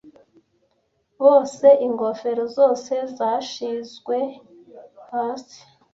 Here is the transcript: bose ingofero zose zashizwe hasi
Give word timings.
bose 1.21 1.67
ingofero 1.85 2.43
zose 2.57 2.93
zashizwe 3.17 4.17
hasi 5.11 5.59